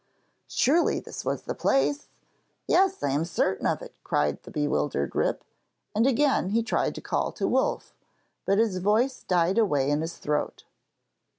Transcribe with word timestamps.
'Surely 0.47 0.99
this 0.99 1.23
was 1.23 1.43
the 1.43 1.53
place? 1.53 2.07
Yes! 2.67 3.03
I 3.03 3.11
am 3.11 3.23
certain 3.23 3.67
of 3.67 3.83
it!' 3.83 3.93
cried 4.03 4.41
the 4.41 4.49
bewildered 4.49 5.15
Rip, 5.15 5.43
and 5.93 6.07
again 6.07 6.49
he 6.49 6.63
tried 6.63 6.95
to 6.95 7.01
call 7.01 7.31
to 7.33 7.47
Wolf, 7.47 7.93
but 8.43 8.57
his 8.57 8.79
voice 8.79 9.21
died 9.21 9.59
away 9.59 9.91
in 9.91 10.01
his 10.01 10.17
throat. 10.17 10.63